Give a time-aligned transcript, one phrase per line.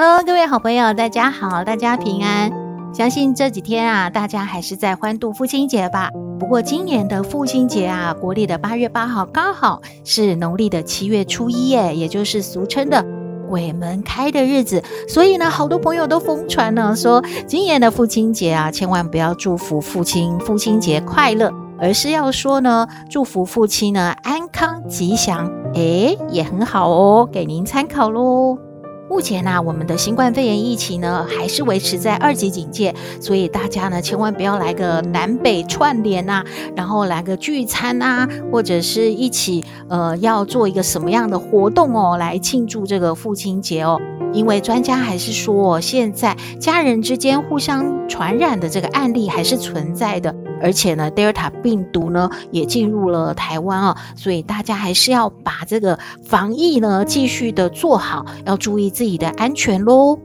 [0.00, 2.52] Hello，各位好朋友，大家好，大家平安。
[2.94, 6.08] 相信这几天啊，大家还是在欢度父亲节吧。
[6.38, 13.04] 不过今年的父亲节啊，国历的八月八号刚好是农历的七月初一耶，也就是俗称的
[13.50, 14.84] 鬼门开的日子。
[15.08, 25.50] 所以呢，好多朋友都疯传呢，说今年的父亲节啊，千万不要祝福父亲父亲节快乐，而是要说呢，祝福父亲呢安康吉祥。
[25.74, 28.67] 诶，也很好哦，给您参考喽。
[29.08, 36.44] 目前呢、我们的新冠肺炎疫情呢还是维持在二级警戒，所以大家呢千万不要来个南北串联呐、
[36.76, 43.98] 然后来个聚餐啊，或者是一起呃要做一个什么样的活动哦，来庆祝这个父亲节哦。
[44.32, 50.34] 因为专家还是说，现在家人之间互相传染的这个案例还是存在的。
[50.62, 60.18] 而且呢，Delta 病毒呢也进入了台湾啊，所以大家还是要把这个防疫呢继续的做好，要注意自己的安全喽。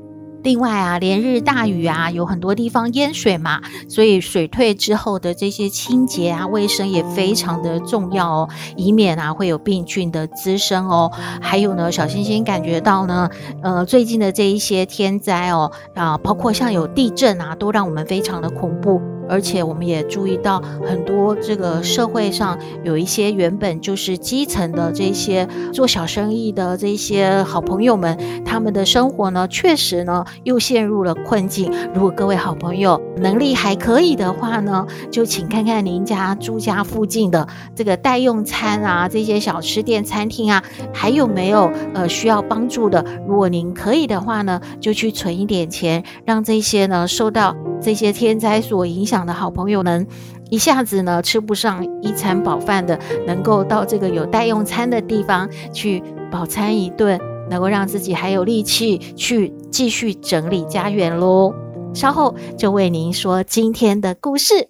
[0.44, 11.10] 另外啊，连日大雨啊，有很多地方淹水嘛，所以水退之后的这些清洁啊、卫生也非常的重要哦，以免啊会有病菌的滋生哦。
[11.42, 13.30] 还有呢，小星星感觉到呢，
[13.62, 19.02] 呃，最近的这一些天灾哦，啊，包括像有地震啊，都让我们非常的恐怖。
[19.34, 31.72] 而且我们也注意到，很多这个社会上有一些原本就是基层的这些做小生意的这些好朋友们，他们的生活呢，确实呢又陷入了困境。
[31.96, 40.64] 如果各位好朋友能力还可以的话呢，就请看看您家住家附近的这个代用餐啊，这些小吃店、餐厅啊，
[40.94, 43.04] 还有没有呃需要帮助的？
[43.28, 49.23] 如果您可以的话呢，就去存一点钱，让这些呢受到这些天灾所影响。
[49.26, 50.08] 的好朋友们，
[50.50, 56.02] 一下子呢吃不上一餐饱饭的，能够到这个有代用餐的地方去
[56.32, 57.20] 饱餐一顿，
[57.50, 61.54] 能够让自己还有力气去继续整理家园喽。
[61.94, 64.70] 稍后就为您说今天的故事。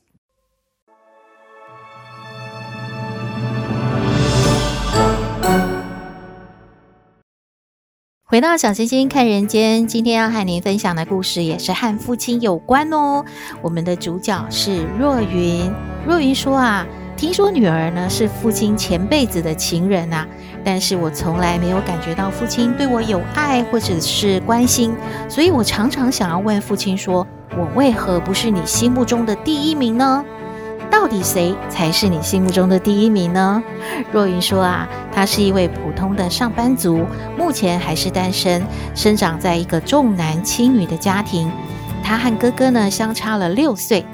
[8.33, 13.23] 回到小星星看人间，今天要和您分享的故事也是和父亲有关哦。
[13.61, 15.71] 我们的主角是若云。
[16.03, 16.83] 若云说啊，
[17.15, 20.27] 听说女儿呢是父亲前辈子的情人啊，
[20.63, 24.95] 但是我从来没有感觉到父亲对我有爱或者是关心，
[25.29, 30.25] 所以我常常想要问父亲说，我为何不是你心目中的第一名呢？
[30.93, 33.63] 到底谁才是你心目中的第一名呢？
[34.11, 37.03] 若云说啊，她是一位普通的上班族，
[37.35, 41.51] 目前还是单身，生长在一个重男轻女的家庭。
[42.03, 44.05] 她和哥哥呢相差了六岁，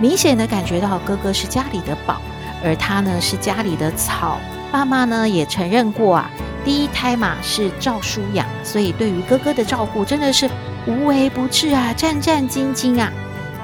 [0.00, 2.20] 明显的感觉到哥哥是家里的宝，
[2.64, 4.38] 而她呢是家里的草。
[4.70, 6.30] 爸妈呢也承认过啊，
[6.64, 10.48] 第一胎嘛是照书养，所以对于哥哥的照顾真的是
[10.86, 13.12] 无微不至啊，战战兢兢啊。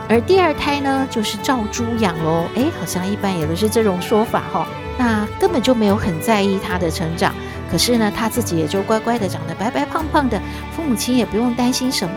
[0.08, 2.44] 而第二胎呢，就是照猪养喽。
[2.54, 4.66] 诶，好像一般也都是这种说法哈。
[4.98, 7.34] 那根本就没有很在意他的成长，
[7.70, 10.40] 可是呢，他自己也就乖乖的长得白白胖胖的，
[10.76, 12.14] 父母亲也不用担心什么。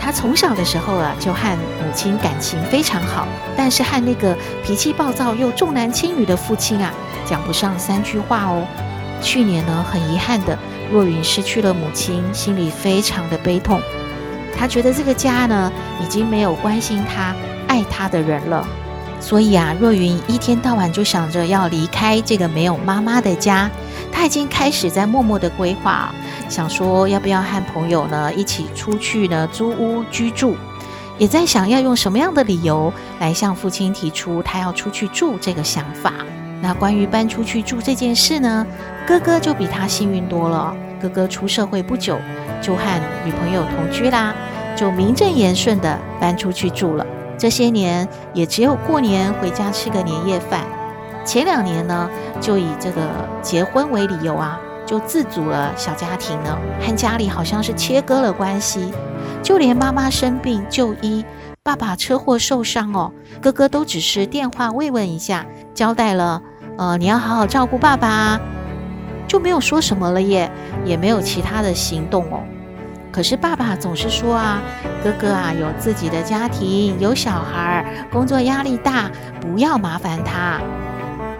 [0.00, 3.26] 他从小的时候啊，就和母亲感情非常好，
[3.56, 6.92] 但是和那个脾气暴躁又重男轻女的父亲啊，
[7.24, 8.66] 讲不上三句话哦。
[9.20, 10.58] 去年呢，很遗憾的，
[10.92, 13.80] 若云失去了母亲，心里非常的悲痛。
[14.56, 17.34] 他觉得这个家呢，已经没有关心他、
[17.66, 18.66] 爱他的人了，
[19.20, 23.70] 所以啊，若云一天到晚就想着要离开这个没有妈妈的家。
[24.12, 26.14] 他已经开始在默默的规划，
[26.48, 30.54] 想说要不要和朋友呢一起出去呢租屋居住，
[31.16, 36.12] 也在想要用什么样的理由来向父亲提出他要出去住这个想法。
[36.60, 38.66] 那关于搬出去住这件事呢，
[39.06, 40.76] 哥哥就比他幸运多了。
[41.00, 42.16] 哥哥出社会不久，
[42.62, 44.32] 就和女朋友同居啦，
[44.74, 47.04] 就名正言顺的搬出去住了。
[47.36, 50.60] 这些年也只有过年回家吃个年夜饭。
[51.24, 52.08] 前两年呢，
[52.40, 53.02] 就以这个
[53.42, 58.92] 结婚为理由啊，就自组了小家庭呢，和家里好像是切割了关系。
[59.42, 61.24] 就连妈妈生病就医，
[61.64, 65.44] 爸爸车祸受伤哦，哥哥都只是电话慰问一下，
[65.74, 66.40] 交代了，
[66.78, 68.40] 呃，你要好好照顾爸爸。
[69.28, 70.50] 就没有说什么了耶，
[70.84, 72.42] 也没有其他的行动哦。
[73.12, 74.62] 可是爸爸总是说啊，
[75.04, 80.58] 哥哥啊有自己的家庭，有小孩，工作压力大，不要麻烦他。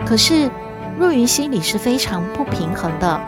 [0.05, 0.51] 可是
[0.99, 3.19] 若云心里是非常不平衡的，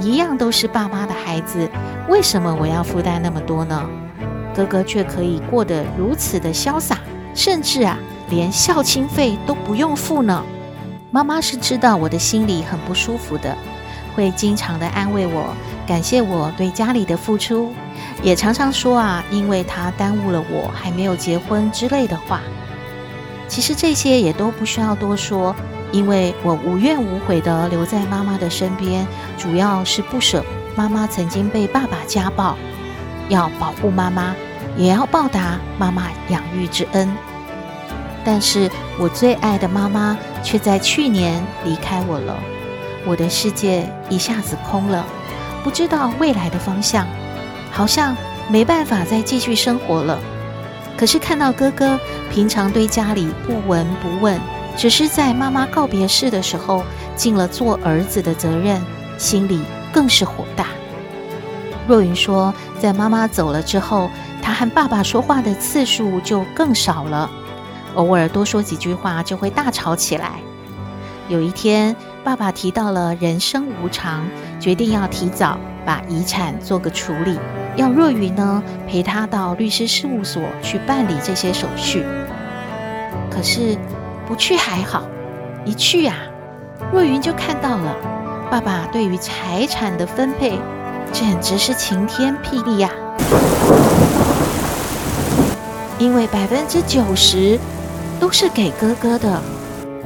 [0.00, 1.70] 一样都是爸妈的孩子，
[2.08, 3.88] 为什么我要负担那么多呢？
[4.52, 6.98] 哥哥却可以过得如此的潇洒，
[7.36, 7.96] 甚至啊
[8.30, 10.42] 连孝亲费都不用付呢。
[11.12, 13.56] 妈妈是知道我的心里很不舒服的，
[14.16, 15.54] 会经常的安慰我。
[15.90, 17.72] 感谢我对家里的付出，
[18.22, 22.40] 也常常说啊，因为他耽误了我还没有结婚之类的话。
[23.48, 25.52] 其实这些也都不需要多说，
[25.90, 29.04] 因为我无怨无悔地留在妈妈的身边，
[29.36, 30.44] 主要是不舍
[30.76, 32.56] 妈妈曾经被爸爸家暴，
[33.28, 34.32] 要保护妈妈，
[34.76, 37.12] 也要报答妈妈养育之恩。
[38.24, 42.36] 但是我最爱的妈妈却在去年离开我了，
[43.04, 45.04] 我的世界一下子空了。
[45.62, 47.06] 不知道未来的方向，
[47.70, 48.16] 好像
[48.48, 50.18] 没办法再继续生活了。
[50.96, 51.98] 可是看到哥哥
[52.30, 54.38] 平常对家里不闻不问，
[54.76, 56.84] 只是在妈妈告别式的时候
[57.16, 58.80] 尽了做儿子的责任，
[59.16, 59.60] 心里
[59.92, 60.66] 更是火大。
[61.88, 64.10] 若云说，在妈妈走了之后，
[64.42, 67.30] 她和爸爸说话的次数就更少了，
[67.94, 70.32] 偶尔多说几句话就会大吵起来。
[71.28, 74.26] 有一天，爸爸提到了人生无常，
[74.60, 77.38] 决定要提早把遗产做个处理，
[77.76, 82.04] 要若云呢陪他到律师事务所去办理这些手续。
[83.30, 83.76] 可是
[84.26, 85.04] 不去还好，
[85.64, 86.14] 一去啊，
[86.92, 87.96] 若云就看到了
[88.50, 90.58] 爸爸对于财产的分配，
[91.12, 92.90] 简直是晴天霹雳呀！
[95.98, 97.58] 因为百分之九十
[98.20, 99.40] 都是给哥哥的。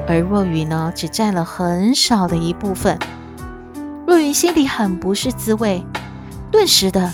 [0.06, 2.99] 而若雨呢，只占了很少的一部分。
[4.06, 5.85] 若云心里很不是滋味，
[6.51, 7.12] 顿时的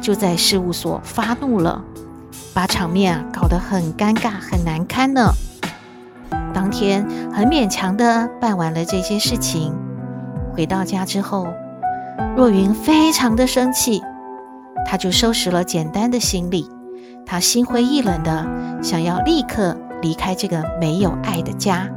[0.00, 1.82] 就在事务所发怒了，
[2.54, 5.32] 把场面啊搞得很尴尬、很难堪呢。
[6.54, 9.74] 当天很勉强的办完了这些事情，
[10.54, 11.48] 回到家之后，
[12.36, 14.00] 若云非常的生气，
[14.86, 16.68] 她就收拾了简单的行李，
[17.26, 18.46] 她心灰意冷的
[18.82, 21.88] 想要立刻离开这个没有爱的家。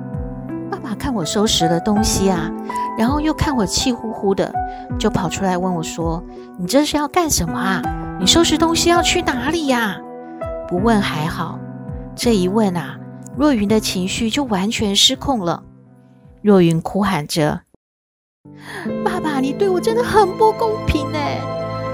[0.84, 2.52] 爸看我收拾了东西啊，
[2.98, 4.52] 然后又看我气呼呼的，
[5.00, 6.24] 就跑出来问我说
[6.58, 7.82] ：“你这是要干什么啊？
[8.20, 9.98] 你收拾东西要去哪里呀？”
[10.68, 11.60] 不问还好，
[12.16, 12.98] 这一问啊，
[13.38, 15.64] 若云的情绪就完全失控了。
[16.42, 17.62] 若云哭喊着
[19.06, 21.40] ：“爸爸，你对我真的很不公平哎！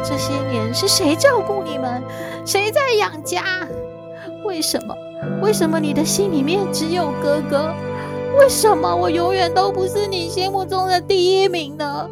[0.03, 2.01] 这些年是谁照顾你们？
[2.45, 3.43] 谁在养家？
[4.45, 4.95] 为什么？
[5.41, 7.73] 为什么你的心里面只有哥哥？”
[8.39, 12.09] 为什么我永远都不是你心目中的第一名呢？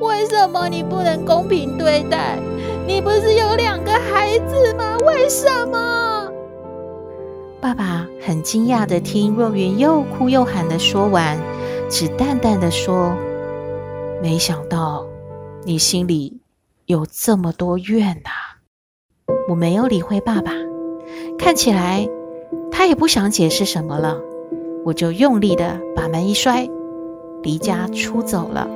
[0.00, 2.38] 为什么你不能公平对待？
[2.86, 4.96] 你不是有两个孩子吗？
[5.06, 6.30] 为什么？
[7.60, 11.38] 爸爸很惊讶的听若云又哭又喊的说完，
[11.88, 13.16] 只淡淡的说
[14.22, 15.04] ：“没想到
[15.64, 16.40] 你心里
[16.84, 18.30] 有这么多怨呐。”
[19.48, 20.52] 我没有理会爸爸，
[21.38, 22.06] 看起来
[22.70, 24.20] 他也不想解释什么了。
[24.86, 26.64] 我就用力的把门一摔，
[27.42, 28.68] 离家出走了。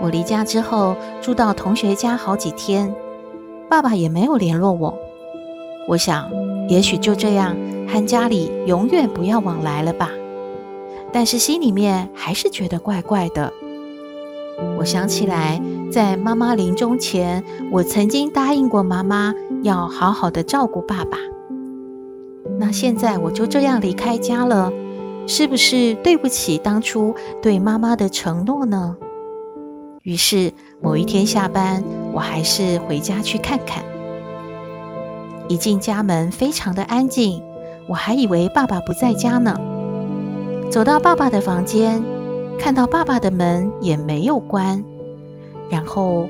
[0.00, 2.94] 我离家之后住到同学家好几天，
[3.68, 4.98] 爸爸也没有联络我。
[5.86, 6.30] 我想，
[6.70, 7.54] 也许就这样
[7.86, 10.08] 和家里永远不要往来了吧。
[11.12, 13.52] 但是心里面还是觉得怪怪的。
[14.78, 21.18] 我想起来，在妈妈临终前，我曾经答应过妈妈要好好的照顾爸爸。
[22.58, 24.72] 那现在我就这样离开家了。
[25.26, 28.96] 是不是对不起当初对妈妈的承诺呢？
[30.02, 33.84] 于是某一天下班，我还是回家去看看。
[35.48, 37.40] 一进家门，非常的安静，
[37.86, 39.56] 我还以为爸爸不在家呢。
[40.70, 42.02] 走到爸爸的房间，
[42.58, 44.82] 看到爸爸的门也没有关，
[45.70, 46.28] 然后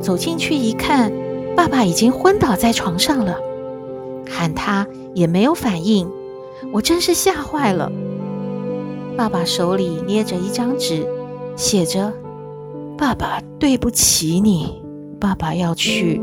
[0.00, 1.12] 走进去一看，
[1.54, 3.36] 爸爸已经昏倒在床上了，
[4.28, 6.10] 喊他也没有反应。
[6.70, 7.90] 我真是吓坏了。
[9.16, 11.06] 爸爸手里捏着一张纸，
[11.56, 12.12] 写着
[12.96, 14.82] ：“爸爸对不起你，
[15.20, 16.20] 爸爸要去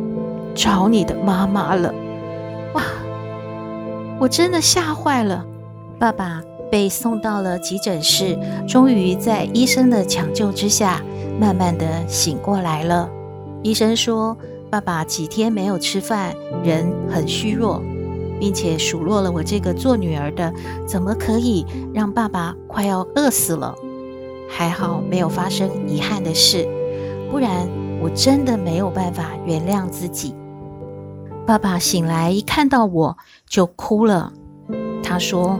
[0.56, 1.94] 找你的妈妈了。”
[2.74, 2.84] 哇！
[4.20, 5.46] 我真的吓坏了。
[6.00, 6.42] 爸爸
[6.72, 11.02] 被送到了急诊室，终于在医生的抢救之下，
[11.40, 13.10] 慢慢的醒过来了。
[13.62, 14.38] 医生说，
[14.70, 17.82] 爸爸几天没有吃饭，人很虚弱。
[18.40, 20.54] 并且数落了我这个做女儿的，
[20.86, 23.76] 怎么可以让爸爸快要饿死了？
[24.50, 26.68] 还好没有发生遗憾的事，
[27.30, 27.68] 不然
[28.02, 30.34] 我真的没有办法原谅自己。
[31.46, 33.18] 爸爸醒来一看到我
[33.48, 34.32] 就哭了，
[35.04, 35.60] 他说：“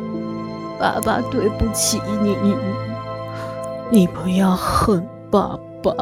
[0.80, 2.36] 爸爸对不起你，
[3.92, 5.94] 你不要恨爸爸。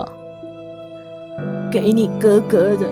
[1.71, 2.87] 给你哥哥的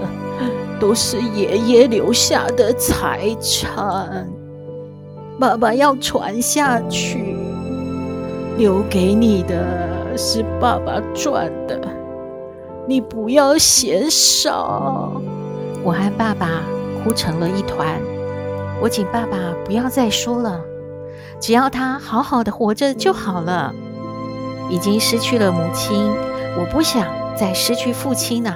[0.86, 4.30] 都是爷爷留下的财产，
[5.40, 7.36] 爸爸要传下去。
[8.56, 11.82] 留给你的是爸爸赚的，
[12.88, 15.12] 你不要嫌少。”
[15.84, 16.62] 我和爸爸。
[17.04, 18.00] 哭成了一团，
[18.82, 20.60] 我请爸爸不要再说了，
[21.40, 23.74] 只要他好好的活着就好了。
[24.70, 26.12] 已经失去了母亲，
[26.60, 28.56] 我不想再失去父亲呐。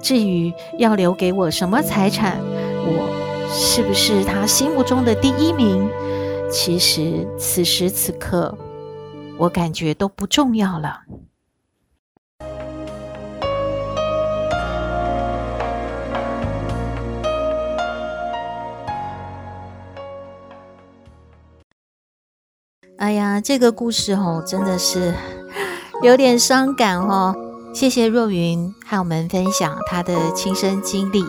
[0.00, 2.38] 至于要留给我什么财产，
[2.84, 3.08] 我
[3.50, 5.88] 是不是他心目中的第一名，
[6.50, 8.56] 其实此时此刻，
[9.38, 11.00] 我感觉都不重要了。
[22.98, 25.12] 哎呀，这个故事哦，真的是
[26.02, 27.34] 有点伤感哦。
[27.74, 31.24] 谢谢若云和我们分享她的亲身经历。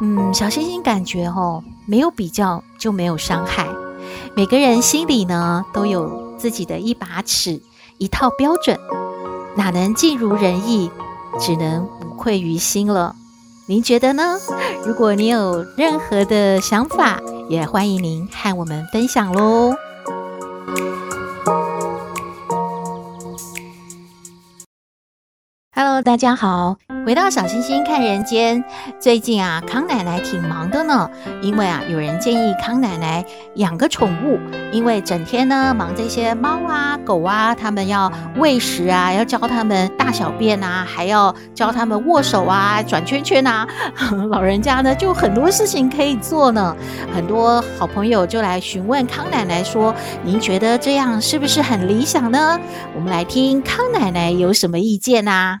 [0.00, 3.68] 嗯，小星星感觉哦，没有比较就没有伤害。
[4.34, 7.60] 每个人心里呢，都有自己的一把尺，
[7.98, 8.78] 一套标准，
[9.56, 10.90] 哪能尽如人意，
[11.38, 13.14] 只能无愧于心了。
[13.66, 14.38] 您觉得呢？
[14.84, 19.74] 如果你有任何的想法，也欢迎您和我们分享喽。
[26.02, 28.64] 大家好，回到小星星看人间。
[28.98, 31.10] 最近啊，康奶奶挺忙的呢，
[31.42, 33.22] 因为啊，有人建议康奶奶
[33.56, 34.38] 养个宠物，
[34.72, 43.68] 因为整天呢忙这些猫啊、狗啊，他们要喂食啊，要教他们大小便啊，还要教他们握手啊、转圈圈啊，
[44.30, 46.74] 老人家呢就很多事情可以做呢。
[47.12, 52.58] 很多好朋友就来询问康奶奶说：“您觉得这样是不是很理想呢？”
[52.96, 55.60] 我们来听康奶奶有什么意见啊？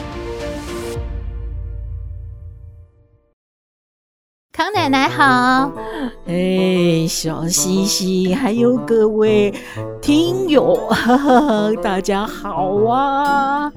[4.91, 5.71] 奶奶好，
[6.27, 9.53] 哎，小西西，还有各位
[10.01, 13.71] 听友，呵呵，大家好啊！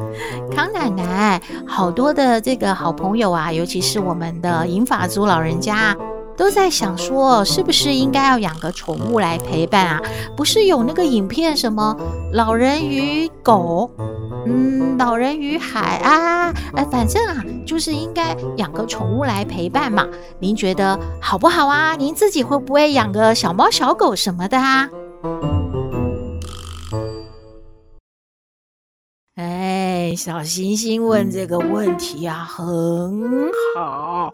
[0.50, 5.97] 康奶奶，好多的这个好朋友啊，尤其是我们的银发族老人家。
[6.37, 10.02] 都在想说，是不是应该要养个宠物来陪伴啊？
[10.37, 11.97] 不是有那个影片什么
[12.33, 13.88] 老人与狗，
[14.47, 20.07] 嗯，老人与海啊，哎，反正啊，就是应该养个宠物来陪伴嘛。
[20.39, 21.95] 您觉得好不好啊？
[21.97, 24.89] 您自己会不会养个小猫小狗什么的啊？
[29.37, 34.33] 哎小星星问这个问题啊，很好。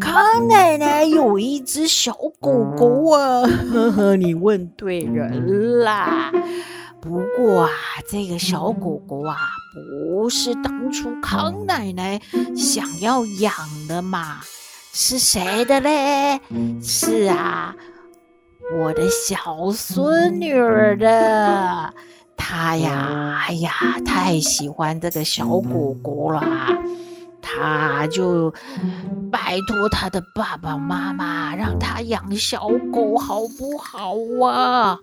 [0.00, 3.42] 康奶奶有一只小狗狗啊，
[3.72, 6.32] 呵呵，你问对人啦。
[7.02, 7.70] 不过啊，
[8.08, 9.36] 这个小狗狗啊，
[9.74, 12.20] 不是当初康奶奶
[12.54, 13.52] 想要养
[13.88, 14.38] 的嘛？
[14.92, 16.40] 是谁的嘞？
[16.80, 17.74] 是啊，
[18.78, 21.92] 我的小孙女儿的。
[22.36, 23.72] 她呀，哎呀，
[24.06, 26.40] 太喜欢这个小狗狗了，
[27.40, 28.48] 她就
[29.32, 34.14] 拜托她的爸爸妈妈让她养小狗，好不好
[34.46, 35.00] 啊？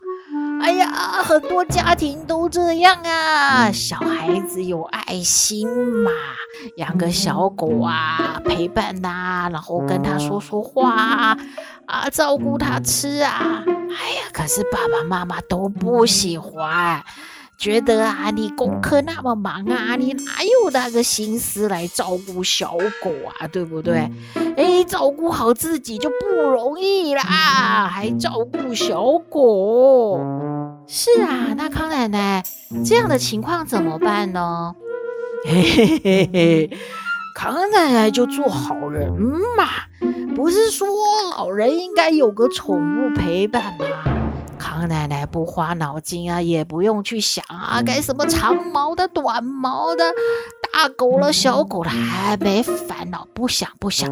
[0.61, 0.87] 哎呀，
[1.23, 5.67] 很多家庭都这样啊，小孩子有爱心
[6.03, 6.11] 嘛，
[6.75, 11.37] 养个小狗啊，陪伴呐、啊，然后跟他说说话啊，
[11.85, 13.63] 啊，照顾他吃啊。
[13.65, 17.03] 哎呀，可是爸爸妈妈都不喜欢。
[17.57, 24.09] 觉得啊，你功课那么忙啊，你哪有那个心思来照顾小狗啊，对不对？
[24.55, 30.17] 哎，照顾好自己就不容易啦，还照顾小狗。
[30.91, 32.43] 是啊，那康奶奶
[32.83, 34.73] 这样的情况怎么办呢？
[35.45, 36.77] 嘿嘿嘿嘿，
[37.35, 39.13] 康奶奶就做好人
[39.55, 39.67] 嘛，
[40.35, 40.87] 不是说
[41.29, 43.85] 老人应该有个宠物陪伴吗？
[44.57, 50.09] 康康奶奶不花脑筋啊，也不用去想啊，该什么长毛的、短毛的，
[50.81, 54.09] 大狗了、小狗了，还没烦恼，不想不想。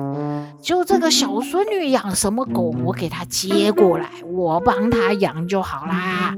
[0.62, 6.36] 就这个小孙女养什么狗，我给她接过来，我帮她养就好啦。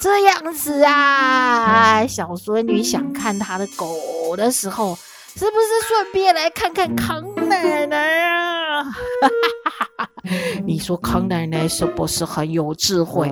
[0.00, 4.96] 这样子啊，小孙女想看她的狗的时候，
[5.34, 8.84] 是不是顺便来看看康奶奶啊？
[10.64, 13.28] 你说康奶奶是不是很有智慧？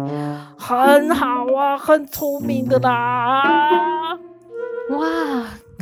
[0.59, 4.19] 很好啊，很聪明的啦！
[4.91, 5.07] 哇，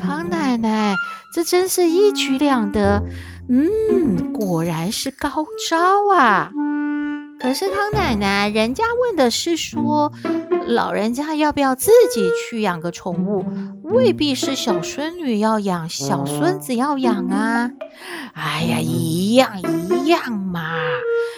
[0.06, 0.96] 康奶奶，
[1.32, 3.02] 这真是一举两得。
[3.48, 5.28] 嗯，果然是高
[5.68, 5.76] 招
[6.14, 6.50] 啊！
[7.40, 10.12] 可是康奶奶，人家问的是说，
[10.66, 13.44] 老人家要不要自己去养个宠物？
[13.82, 17.70] 未必是小孙女要养，小孙子要养啊！
[18.32, 20.70] 哎呀，一样一样嘛，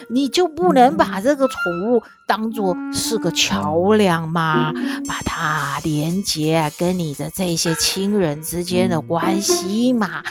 [0.09, 4.73] 你就不能把这个宠物当做是个桥梁吗？
[5.07, 10.23] 把它连接跟你的这些亲人之间的关系嘛？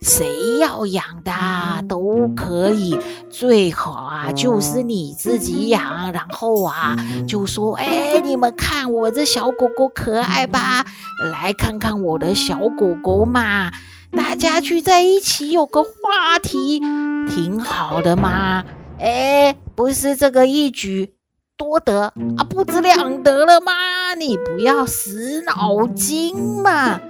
[0.00, 1.32] 谁要养的
[1.88, 2.98] 都可以，
[3.30, 6.96] 最好啊就是你自己养，然后啊
[7.28, 10.84] 就说：“哎，你们看我这小狗狗可爱吧？
[11.32, 13.70] 来看看我的小狗狗嘛，
[14.10, 16.80] 大家聚在一起有个话题，
[17.28, 18.64] 挺好的嘛。
[19.02, 21.12] 哎，不是这个一举
[21.56, 24.14] 多得啊，不知两得了吗？
[24.16, 27.00] 你不要死脑筋嘛。”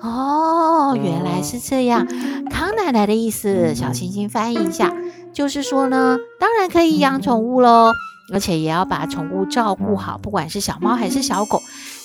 [0.00, 2.06] 哦，原来是这样。
[2.48, 4.94] 康奶奶的意思，小星星翻译一下，
[5.32, 7.92] 就是说呢，当然可以养宠物喽，
[8.32, 11.60] 而且也要把宠物照顾好，不管是小猫还是小狗，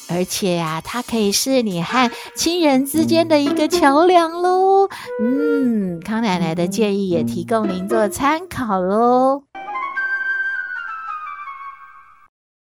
[0.08, 4.88] 而且呀、它可以是你和亲人之间的一个桥梁喽。
[5.22, 9.44] 嗯，康奶奶的建议也提供您做参考喽。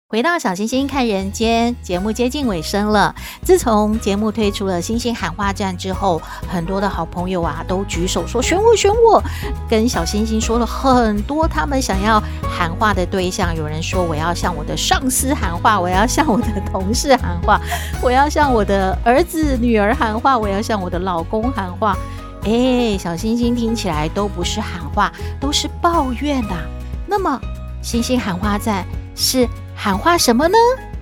[0.10, 3.14] 回到小星星看人间节目接近尾声了。
[3.44, 9.22] 自从节目推出了星星喊话站之后，很多的好朋友啊都举手说选我选我，
[9.70, 13.54] 跟小星星说了很多他们想要喊话的对象。
[13.54, 17.60] 有人说我要向我的上司喊话，我要向我的同事喊话，
[18.02, 21.98] 我要向我的儿子女儿喊话，我要向我的老公喊话。
[22.44, 26.62] 哎，小星星听起来都不是喊话，都是抱怨的、啊。
[27.06, 27.38] 那么
[27.82, 29.46] 星星喊话站是？
[29.80, 30.58] 喊话什么呢？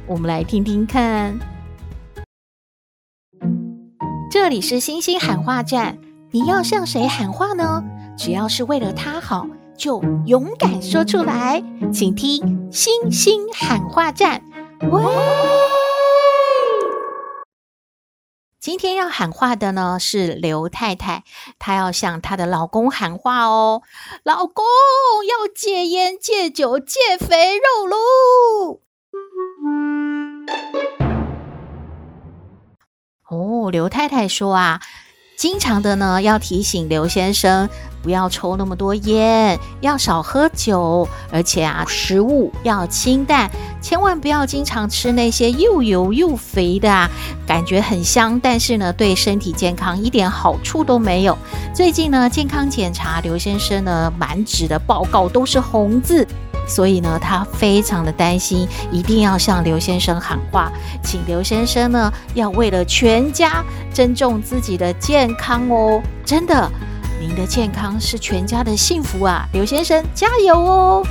[0.05, 1.39] 我们来听听看。
[4.29, 5.97] 这里是星星喊话站，
[6.31, 7.81] 你要向谁喊话呢？
[8.17, 11.63] 只要是为了他好，就勇敢说出来。
[11.93, 14.43] 请听星星喊话站。
[14.91, 15.01] 喂。
[18.65, 21.23] 今天要喊话的呢是刘太太，
[21.59, 23.83] 她要向她的老公喊话哦，
[24.23, 24.65] 老公
[25.29, 27.95] 要戒烟、戒酒、戒肥肉喽。
[33.29, 34.81] 哦，刘太太说啊。
[35.37, 37.69] 经常的呢，要提醒刘先生
[38.01, 47.09] 不要抽那么多烟，要少喝酒，而且啊，食物要清淡，千万不要经常吃那些又油又肥的啊，
[47.45, 51.37] 感觉很香，但是呢，对身体健康一点好处都没有。
[51.73, 56.25] 最近呢，健康检查，刘先生呢，满纸的报告都是红字。
[56.67, 60.71] 所以呢，他非常的担心，一定要向刘先生喊话，
[61.03, 66.01] 请刘先生呢要为了全家珍重自己的健康哦。
[66.25, 66.71] 真的，
[67.19, 71.07] 您的健康是全家的幸福啊，刘先生加油哦！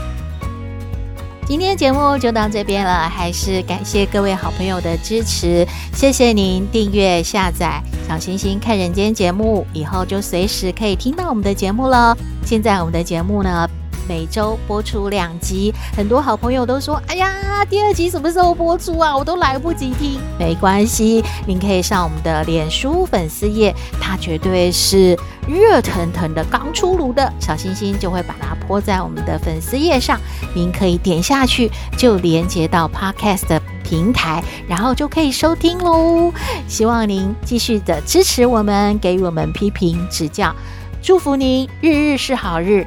[1.47, 12.17] 今天节目就到这边了，还是感谢各位好朋友的支持，谢谢您订阅下载小星星看人间节目，以后就随时可以听到我们的节目了。
[12.47, 13.69] 现在我们的节目呢，
[14.09, 19.17] 每周播出两集，很多好朋友都说：“哎呀，第二集什么时候播出啊？
[19.17, 30.21] 我都来不及听。”没关系，您可以上我们的脸书粉丝页，它绝对是热腾腾的、刚出炉的小星星，就会把它泼在我们的粉丝页上。
[30.55, 36.33] 您可以点下去，就连接到 Podcast 的平台，然后就可以收听喽。
[36.69, 40.55] 希望您继续的支持我们，给予我们批评指教，
[41.03, 42.87] 祝福您日日是好日。